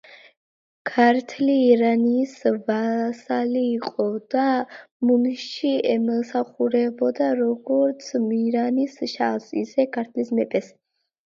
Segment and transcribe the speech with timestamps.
[0.91, 2.31] ქართლი ირანის
[2.69, 4.47] ვასალი იყო და
[5.11, 8.11] მუნში ემსახურებოდა როგორც
[8.41, 10.75] ირანის შაჰს, ისე ქართლის მეფეს.